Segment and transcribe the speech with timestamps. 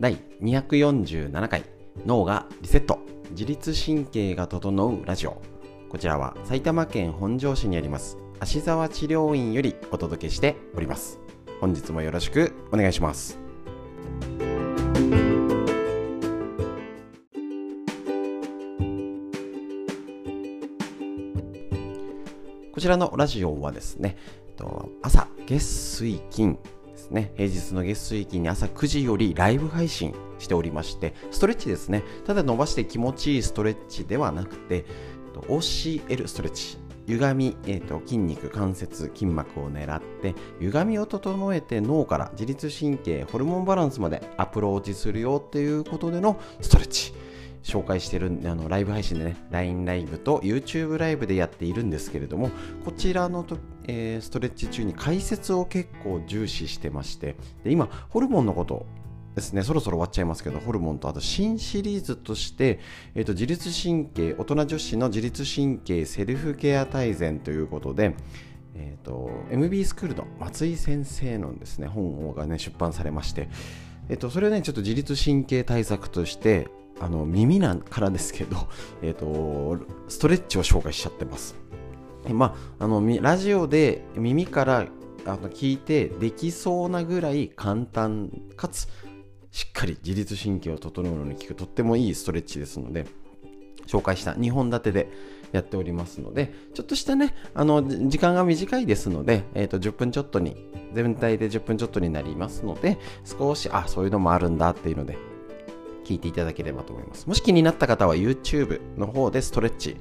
[0.00, 1.62] 第247回
[2.06, 3.00] 脳がリセット。
[3.32, 5.42] 自律神経が整うラジオ。
[5.90, 11.20] こちらは埼玉県本庄市にあります芦沢治療院よりお届けしております。
[11.60, 13.38] 本日もよろしくお願いします。
[22.72, 24.16] こちらのラジオはですね
[25.02, 26.58] 朝月水金。
[27.10, 27.32] ですね。
[27.36, 32.02] 平日の月水金に朝9時よりライブ配信しておりましてストレッチですね。
[32.24, 34.84] ただ伸ばして気持ちいいストレッチではなくて
[35.48, 36.78] OCL ストレッチ。
[37.06, 47.12] 歪み、えーと、筋肉関節筋膜を狙って歪みを整えて脳から自律神経ホルモンバランスまでアプローチするよっていうことでのストレッチ。
[47.62, 52.50] 紹介してるあのライブ配信でね LINE ライブと YouTube ライブでやっているんですけれども
[52.84, 53.58] こちらのと、
[53.92, 58.86] えー、ストレッチ中に解説を結構重視してましてで今ホルモンのこと
[59.34, 62.80] ですね、そろそろ終わっちゃいますけど、ホルモンとあと新シリーズとして、
[63.14, 68.16] えーと、自律神経、大人女子の自律神経セルフケア大全ということで、
[68.74, 73.48] えーと、MB スクールの松井先生のですね、本がね、出版されまして、
[74.08, 76.66] えーと、それをね、ちょっと自律神経対策として、
[76.98, 78.56] あの耳なんからですけど、
[79.00, 81.59] えー、とストレッチを紹介しちゃってます。
[82.34, 84.86] まあ、あのラジオで耳から
[85.26, 88.88] あの聞いてできそうなぐらい簡単かつ
[89.50, 93.06] しっかり自律神経を整うのに効くとってもいいストレッチですので
[93.86, 95.10] 紹介した2本立てで
[95.52, 105.18] やっておりますのでちょっとしたねあの時間が短いですので、えー、と10分ちょっとに全体で10分ちょっとになりますので少しあそういうのもあるんだっていうので
[106.04, 107.28] 聞いていただければと思います。
[107.28, 109.96] もし気になった方は YouTube の方でストレッチ、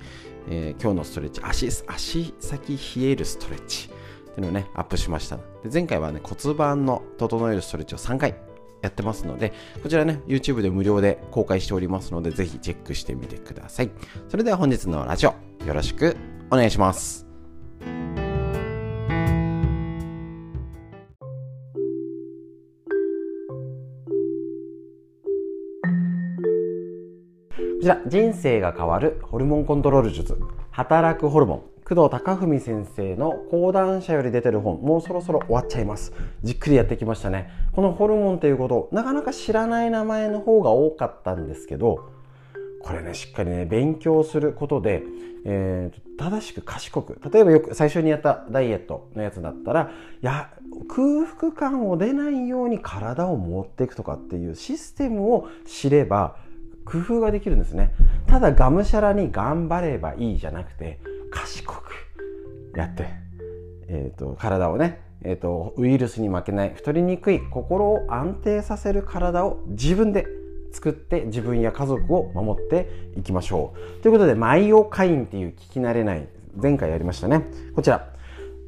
[0.48, 3.90] えー、今日のストレッチ足足先冷えるストレッチ
[4.32, 8.36] っていうのをねアップしましたで前回はね骨盤の整えるストレッチを3回
[8.82, 13.92] やってますので、こちらね、YouTube で無料で公開しておりますので、ぜひチェックしてみてください。
[14.30, 15.34] それでは本日のラジオ、
[15.66, 16.16] よろしく
[16.50, 17.29] お願いします。
[27.82, 30.38] ちら、人生が変わるホルモンコントロール術、
[30.72, 31.80] 働くホルモン。
[31.90, 36.14] 工藤隆文先生の講談社より出てる本もうそろそろ終わっちゃいます
[36.44, 42.12] じっくりやってきましたねこのホルモンということなかなか知らない名前の方が多かったんですけど
[42.84, 45.02] これねしっかりね勉強することで、
[45.46, 49.90] えー、正しく賢く例えばよく最初にやったダイエットのやつだったら
[50.22, 50.52] いや
[50.88, 56.36] 空腹感を出ないように体を持っていくとかっていうシステムを知れば
[56.90, 57.94] 工夫ができるんですね。
[58.28, 61.00] ただがむしゃらに頑張ればいいじゃなくて
[61.32, 61.84] 賢く
[62.76, 63.08] やって、
[63.88, 70.26] えーと、体をね、えーと、ウイルスに負けない太りにくい心を安定させる体を自分で
[70.72, 74.02] 作って自分や家族を守っていきましょう。
[74.02, 77.46] ということでマイオカインっていう聞き慣れない前回やりましたね。
[77.76, 78.10] こちら、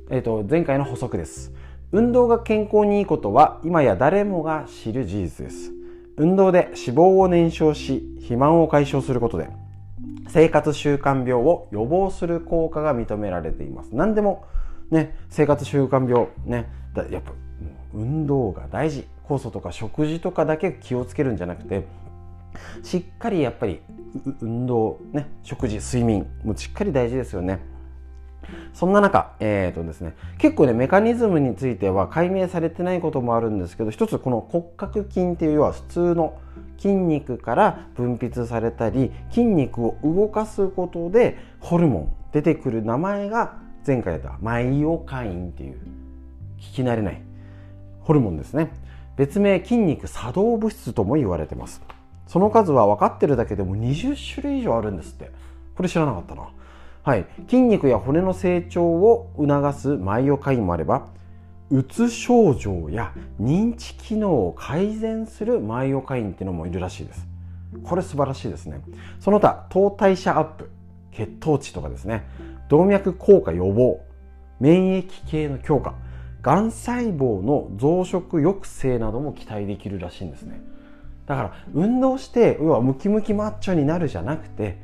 [0.09, 1.53] えーと前回の補足です。
[1.92, 5.81] 運動が健康にいいことは今や誰もが知る事実です。
[6.22, 9.50] 運動で脂肪を燃焼し肥満を解消することで
[10.30, 13.90] 生活習慣病を予防する効果が認められています。
[13.92, 14.46] 何でも
[14.92, 16.70] ね生活習慣病ね
[17.09, 17.34] やっぱ
[17.94, 19.08] 運動が大事。
[19.28, 21.86] 酵素とか食事とかだけ気をつけるんじゃなくて
[22.84, 23.80] しっかりやっぱり
[24.42, 27.59] 運動ね食事睡眠もしっかり大事ですよね。
[28.74, 36.40] そんな中、えーとですね、結構ねメカニズムについては解明されてないこともあるんですけど一つこの骨格筋っていう要は普通の
[36.78, 45.79] 筋肉から分泌されたり筋肉を動かすことでホルモン出てくる名前が前回やったマイオカインっていう
[46.59, 47.22] 聞き慣れない
[48.02, 48.72] ホルモンですね。
[49.18, 51.81] 別名筋肉作動物質とも言われてます。
[52.28, 55.31] その数は分かってるだけでも20種類以上あるんですって。
[55.75, 56.50] これ知らなかったな。
[57.03, 57.25] はい。
[57.47, 61.07] 筋肉や骨の成長を促すマイオカインもあれば
[61.72, 67.28] うつ症状や認知機能を改善するマイオカインっていうのもいるらしいです。
[67.84, 68.81] これ素晴らしいですね。
[69.20, 70.70] その他糖代謝アップ
[71.11, 72.28] 血糖値とかですね。
[72.67, 74.02] 動脈硬化予防
[74.59, 75.96] 免疫系の強化
[76.41, 80.61] がん細胞の増殖抑制なども期待できるらしいんですね。
[81.26, 84.78] だから運動して要はムキムキマッチョになるじゃなくて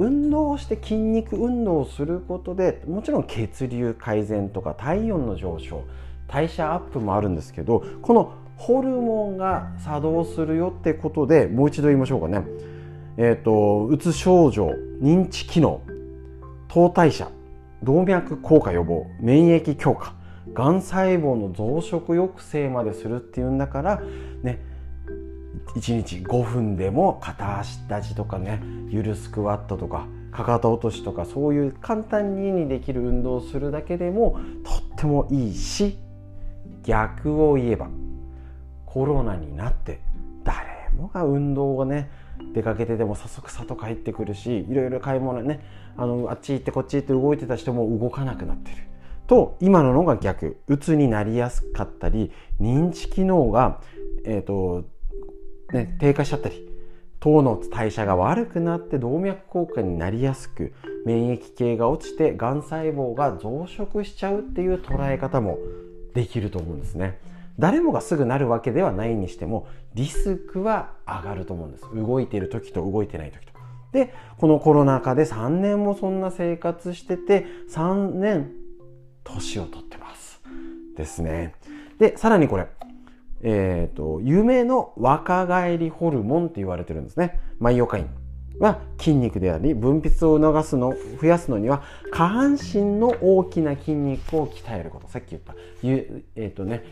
[0.00, 5.84] 運動をして筋肉運動をすることでもちろん血流改善とか体温の上昇
[6.26, 12.44] 代謝アップもあるんですけどこのホルモンが作動するよってことでもう一度言いましょうかね。
[13.16, 14.70] えっ、ー、とうつ症状
[15.02, 15.82] 認知機能
[16.68, 17.30] 糖代謝
[17.82, 20.14] 動脈硬化予防免疫強化
[20.54, 24.00] がん細胞の増殖抑制までするっていうんだから
[24.42, 24.69] ね
[25.74, 35.98] 1日5分でも片足立ちとかねゆるスクワットとかかかと落としとかそういう簡単ににできる運動をするだけでもとってもいいし
[36.82, 37.88] 逆を言えば
[38.86, 40.00] コロナになって
[40.44, 42.10] 誰もが運動をね
[42.54, 45.60] 出かけてでも早速里帰ってくるしいろいろ買い物ね
[45.96, 48.76] あのあっち行ってこっち行って動いてた人も動かなくなってる。
[49.26, 50.60] と今ののが逆。
[50.66, 53.80] うつになりやすかったり認知機能が、
[54.24, 54.84] えーと
[55.72, 56.68] ね、低下しちゃったり
[57.20, 60.72] 糖の代謝が悪くなって動脈硬化になりやすく
[61.04, 65.58] 免疫系が落ちてがん細胞が増殖しちゃうっていう捉え方も
[66.14, 67.18] できると思うんですね。
[67.58, 71.84] 誰もがすぐなるわけではないにしてもリスクは上がると思うんです。
[71.94, 73.52] 動いている時と動いてない時と。
[73.92, 78.50] でこのコロナ禍で3年もそんな生活してて3年
[79.24, 80.40] 年を取ってます。
[80.96, 81.54] ですね。
[81.98, 82.66] でさらにこれ
[83.42, 87.40] えっ、ー、と夢の若返りホルモンって言われてるんですね。
[87.58, 88.10] マイオカイン
[88.58, 91.82] は筋肉であり分泌を促すの増やすのには
[92.12, 95.08] 下半身の大きな筋肉を鍛えること。
[95.08, 96.84] さっき言ったゆ,、えーとね、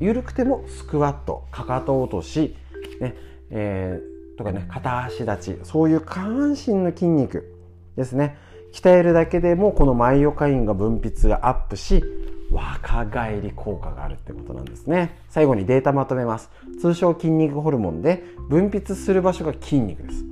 [0.00, 2.54] ゆ緩くてもスクワットかかと落とし、
[3.00, 3.14] ね
[3.50, 7.56] えー、とかね片足立ちそういう下半身の筋肉
[7.96, 8.36] ですね。
[8.74, 12.02] 鍛えるだけでもこのマイオカインが分泌がアップし
[12.50, 15.18] 若返り効果があるってことなんですね。
[15.28, 16.50] 最後にデータまとめます。
[16.80, 20.24] 通称筋肉ホルモンで分泌する場所が筋肉です。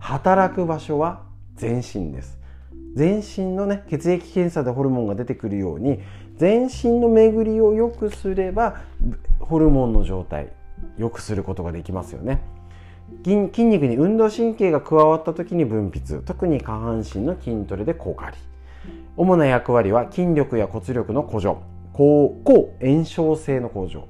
[0.00, 1.22] 働く場所は
[1.56, 2.38] 全身です。
[2.94, 6.00] 全身のね血液検査でホルモンが出てくるように
[6.36, 8.82] 全身の巡りを良くすれば
[9.38, 10.52] ホルモンの状態
[10.98, 12.42] 良くすることができますよね。
[13.24, 16.22] 筋肉に運動神経が加わった時に分泌。
[16.22, 18.36] 特に下半身の筋トレで効果あり。
[19.16, 21.62] 主な役割は筋力や骨力の向上。
[21.92, 22.34] 抗
[22.80, 24.08] 炎症性の向上。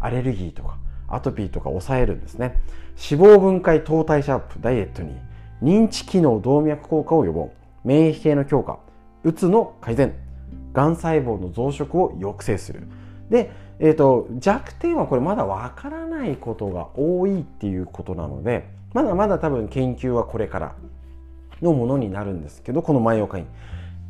[0.00, 0.78] アレルギーとか
[1.08, 2.60] アトピーとか抑えるんですね。
[3.10, 5.16] 脂肪分解糖代謝アップダイエットに
[5.62, 7.52] 認知機能動脈硬化を予防。
[7.84, 8.78] 免疫系の強化。
[9.24, 10.14] うつの改善。
[10.72, 12.86] がん細胞の増殖を抑制する。
[13.30, 20.74] で、えーと、弱点はこれまだわからないことが多いっていうことなのでまだまだ多分研究はこれから
[21.62, 23.46] のものになるんですけどこのマイオカイン。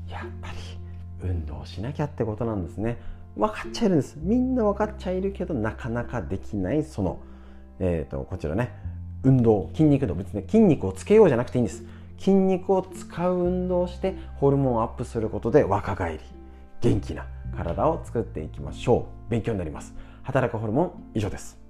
[0.08, 2.98] やっぱり運動しなきゃってことなんですね。
[3.36, 4.16] 分かっちゃいるんです。
[4.20, 7.20] みんな分かっちゃいるけどなかなかできないその、
[7.80, 8.72] えーとこちらね。
[9.22, 11.82] 運動筋肉度別に、筋肉をつけようじゃなくていいんです。
[12.18, 16.20] 筋肉を使う運動をしてホルモンをアップすることで若返り
[16.80, 17.26] 元気な
[17.56, 19.30] 体を作っていきましょう。
[19.30, 19.94] 勉強になります。
[20.22, 21.63] 働くホルモン以上です。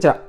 [0.00, 0.22] こちら。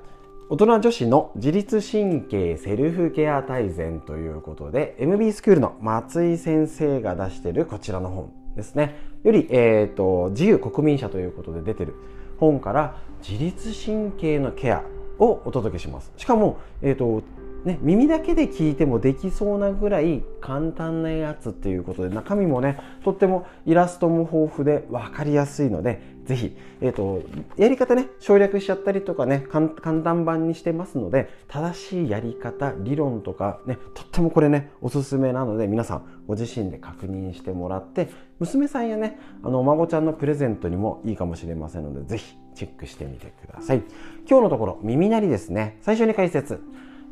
[0.50, 8.98] 大人女子の自律神経セルフケア大全ということで MB スクールの松井先生が出しているこちらの本ですね。
[9.24, 11.96] より、えーと、自由国民者ということで出てる
[12.38, 14.84] 本から自律神経のケア
[15.20, 16.12] をお届けします。
[16.18, 17.24] しかも、えーと
[17.66, 27.24] ね、耳だけで聞いてもできそうなぐらい簡単なやつっていうことで中身もねとってもイラストも豊富で分かりやすいのでぜひ、えーと、
[27.58, 43.84] やり方ね省略しちゃったりとかね簡単版にしてますので正しいやり方理論とかねとってもこれねおすすめなので皆さんご自身で確認してもらって娘さんやねあのお孫ちゃんのプレゼントにもいいかもしれませんのでぜひチェックしてみてください。
[44.30, 45.78] 今日のところ耳鳴りですね。
[45.82, 46.62] 最初に解説。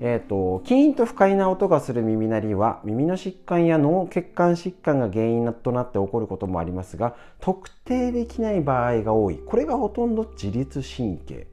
[0.02, 9.40] えーと、キーンと不快な音がする耳鳴りは耳の疾患や脳血管疾患が原因となって起こることもありますが特定できない場合が多い。
[9.46, 11.46] これがほとんど自律神経っ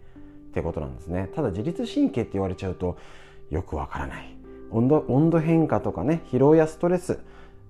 [0.54, 1.28] てことなんですね。
[1.34, 2.96] ただ自律神経って言われちゃうと
[3.50, 4.36] よくわからない。
[4.70, 7.18] 温度温度変化とかね疲労やストレス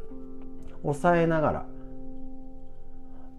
[0.83, 1.65] 押さえながら。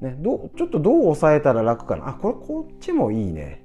[0.01, 2.09] ねどちょっとどう押さえたら楽かな。
[2.09, 3.63] あこれこっちもいいね。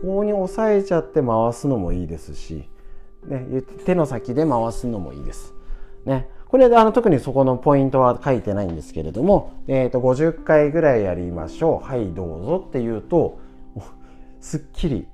[0.00, 2.68] ここに押さえちゃって回すのもいいですし、
[3.26, 5.52] ね、手の先で回すのもいいです。
[6.06, 11.86] ね、これであの特にそこのポイントは書いてないんですけれども、えー、と50回ぐらいやりましょう。
[11.86, 13.38] はいどうぞっていうと
[14.40, 15.06] すっきり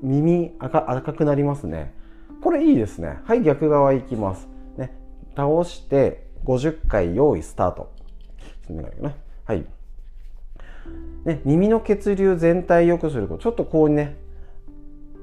[0.00, 1.92] 耳赤赤くなりますね。
[2.40, 3.18] これいいですね。
[3.24, 4.96] はい逆側いきます、ね、
[5.36, 7.92] 倒して50回用意スタート。
[9.44, 9.66] はい。
[11.24, 14.16] ね、耳の血流全体良くすることちょっとこうね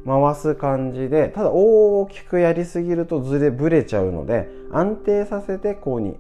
[0.06, 6.18] 回す感じでただ大きくやりすぎるとずれぶれちゃうので安定させてこうに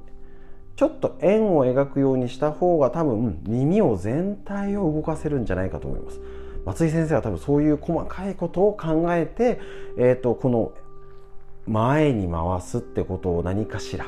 [0.76, 6.20] ちょっと円を描くようにした方が多分耳を全体を動かせるんじゃないかと思います。
[6.66, 9.60] 松井先生は多分そういう細かいことを考えて、
[9.98, 10.74] えーとこの
[11.66, 14.06] 前に回すってことを何かしら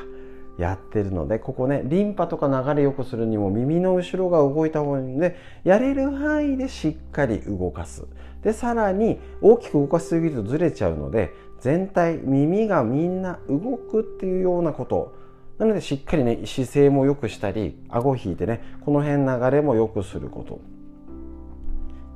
[0.60, 8.04] やってるのでここねリンパとか流れ良くするにも耳の後ろが動いた方がいいのでやれる範囲でしっかり動かす。
[8.42, 15.18] でさらに大きく動かしすぎるとずれちゃうので全体耳がみんな動くっていうようなこと。
[15.58, 20.60] なのでしっかりね姿勢も良くしたり顎引いてねこの辺流れも良くすること。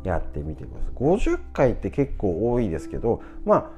[0.02, 0.92] やってみてください。
[0.94, 3.70] 50回って結構多いですけどまあ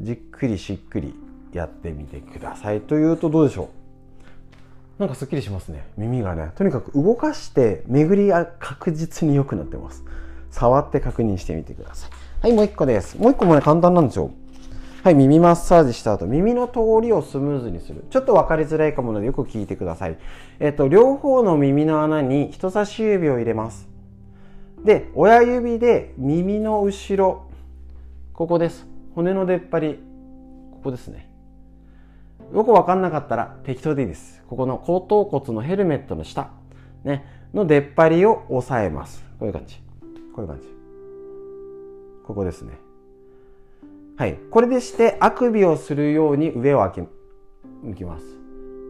[0.00, 1.14] じっくりしっくり
[1.52, 3.68] やってみてくださいというとどうでしょ
[4.98, 5.00] う？
[5.00, 5.84] なんかすっきりしますね。
[5.96, 10.04] 耳がねとにかく動かして巡りが確実に良くなってます。
[10.50, 12.10] 触って確認してみてください。
[12.42, 13.18] はいもう一個です。
[13.18, 14.30] もう一個もね簡単なんですよ。
[15.02, 18.04] はい耳マッサージした後耳の通りをスムーズにする。
[18.10, 20.18] ちょっと分かりづらいかものでよく聞いてください。
[20.60, 23.88] えっと両方の耳の穴に人差し指を入れます。
[24.84, 27.46] で親指で耳の後ろ。
[28.32, 28.86] ここです。
[29.14, 29.98] 骨の出っ張り。
[30.70, 31.28] ここですね
[32.52, 34.42] よくわかんなかったら適当でいいです。
[34.46, 36.50] ここの後頭骨のヘルメットの下、
[37.04, 39.24] ね、の出っ張りを押さえます。
[39.38, 39.76] こういう感じ。
[40.34, 40.66] こういう感じ。
[42.26, 42.78] ここですね。
[44.16, 44.38] はい。
[44.50, 47.08] これでして、あくびをするように上を開け、
[47.82, 48.24] 向きます。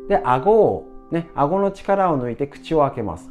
[0.09, 3.31] で、顎を、ね、顎の力を抜いて口を開けます。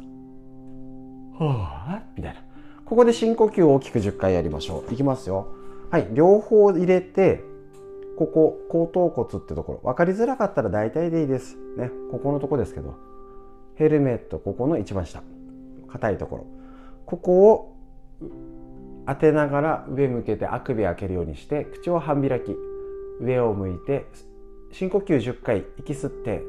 [1.38, 2.40] はぁ、みたいな。
[2.84, 4.92] ここで深呼吸を大きく10回やりましょう。
[4.92, 5.48] いきますよ。
[5.90, 6.08] はい。
[6.12, 7.44] 両方入れて、
[8.26, 9.80] ここ後頭骨ってところ。
[9.82, 11.56] 分かりづらかったら大体でいいです。
[11.76, 11.90] ね。
[12.10, 12.94] ここのとこですけど。
[13.74, 15.22] ヘルメットここの一番下。
[15.88, 16.46] 硬いところ。
[17.06, 17.76] ここを
[19.06, 22.56] 当てながら上向けてあくび開けるようにして口を半開き。
[23.20, 24.06] 上を向いて
[24.72, 26.42] 深呼吸10回息吸って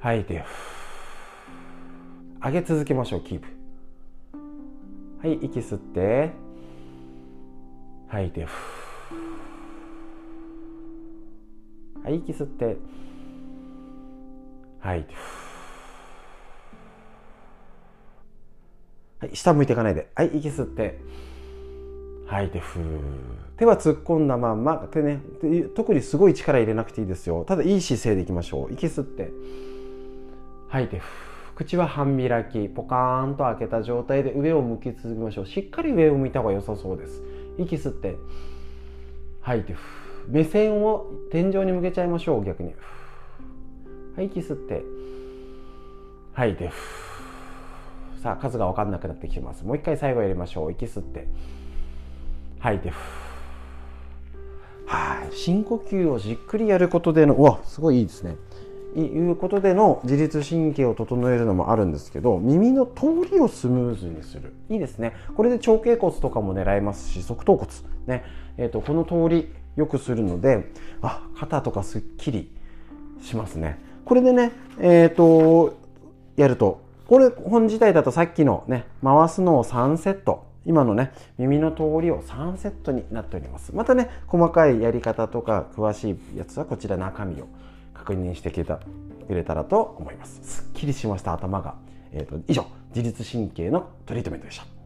[0.00, 0.44] 吐いて
[2.42, 3.46] 上げ続けましょうキープ。
[5.20, 6.30] はい息吸って
[8.08, 8.46] 吐いて
[12.08, 12.78] はい息吸って。
[14.80, 15.04] 吐い。
[19.18, 20.08] はい下向いていかないで。
[20.14, 20.98] はい息吸って。
[22.26, 22.82] 吐いてふー。
[23.58, 24.88] 手は突っ込んだまんま。
[24.90, 25.20] 手ね
[25.76, 27.44] 特にすごい力入れなくていいですよ。
[27.44, 28.72] ただいい姿勢でいきましょう。
[28.72, 29.30] 息吸って。
[30.70, 31.56] 吐いてふー。
[31.56, 32.70] 口は半開き。
[32.70, 35.46] ポカーンと開けた状態で上を向き続けましょう。
[35.46, 37.22] しっかり上を向いた方が良さそうです。
[37.58, 38.16] 息吸って。
[39.42, 40.07] 吐いてふー。
[40.28, 42.74] 目線を天井に向けちゃいましょう逆に。
[44.16, 44.82] はい息吸って。
[46.34, 46.70] 吐いて
[48.22, 49.64] さあ数が分かんなくなってきてます。
[49.64, 50.72] もう一回最後やりましょう。
[50.72, 51.26] 息吸って。
[52.60, 52.92] 吐いて
[54.86, 58.36] はい深呼吸をじっくりやることでのうわすごいいいですね。
[58.96, 64.54] いうことでの自律神経を整えるのもあるんですけど耳の通りをスムーズにする。
[64.68, 65.14] いいですね。
[65.36, 67.70] これで腸頸骨とかも狙えますし側頭骨。
[68.06, 68.24] ね。
[68.56, 70.72] えーとこの通りよくするので
[71.02, 72.50] あ肩とかすっきり
[73.22, 73.78] しますね。
[74.04, 75.78] これでねえっ、ー、と
[76.36, 83.74] やるとこれ本自体だとさっきのね回すのを3セット今のね耳の通りを3セットになっております。
[83.74, 87.48] またね細かいやり方とか詳しいやつはこちら中身を
[87.94, 88.80] 確認してくれた
[89.26, 90.40] くれたらと思います。
[90.42, 91.74] すっきりしました頭が、
[92.12, 94.77] えーと、以上自律神経のトリートメントでした。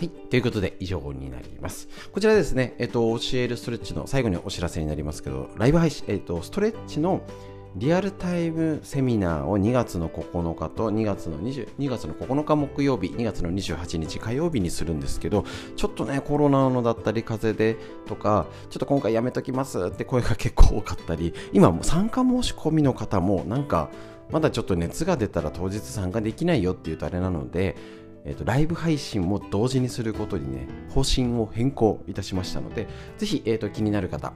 [0.00, 0.08] はい。
[0.08, 1.86] ということで、以上になります。
[2.10, 7.20] こちらですね、えっと、教えるストレッチの最後にお知らせになりますけど、ライブ配信、えっと、ストレッチの
[7.76, 15.44] リアルタイムセミナーを2月の9日と2月の20 2月の9日木曜日、2月の28日火曜日にするんですけど、
[15.76, 17.76] ちょっとね、コロナのだったり、風邪で
[18.06, 23.90] とか、ちょっと今回やめときますって声が結構多かったり、今も参加申し込みの方もなんか、
[24.30, 27.76] まだちょっと熱が出たら当日参加できないよっていうとあれなので、
[28.24, 32.86] えーと、ライブ配信も同時にすることにね、方針を変更いたしましたので、
[33.18, 34.32] ぜひ、えーと、気になる方、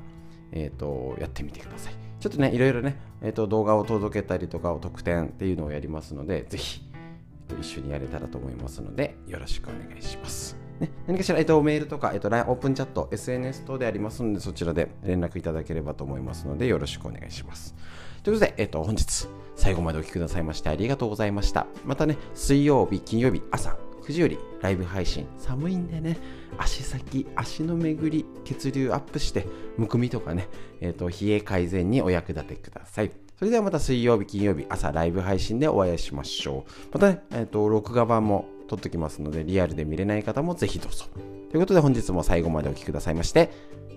[0.52, 1.94] えーとやってみてください。
[2.24, 10.56] ちょっとね、いろいろね、えーと、動画を届けたりとかを特典っていうのをやりますので、ぜひ、えーと、一緒にやれたらと思いますので、よろしくお願いします。
[10.80, 17.74] ね、何かしら、えーと、メールとか、えー、とオープンチャット、SNS 等でありますので、そちらで連絡いただければと思いますので、よろしくお願いします。
[18.22, 19.28] ということで、えっ、と、本日、
[19.64, 21.66] 最後までお聴きくださいましてありがとうございました。
[21.86, 26.18] またね、水曜日、金曜日、朝9時よりライブ配信、寒いんでね、
[26.58, 29.46] 足先、足の巡り、血流アップして、
[29.78, 30.50] むくみとかね、
[30.82, 33.12] えっ、ー、と、冷え改善にお役立てください。
[33.38, 36.70] それではまた水曜日、金曜日、朝ライブ配信でお会いしましょう。
[36.92, 41.06] またね、えっ、ー、と、録画版も撮っときますので、リアルで見れない方もぜひどうぞ。
[41.50, 43.50] ということで本日も最後までお聴きくださいまして、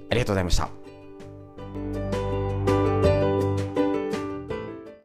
[0.10, 2.17] ありがとうございました。